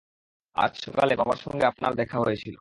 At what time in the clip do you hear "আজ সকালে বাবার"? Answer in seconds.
0.55-1.37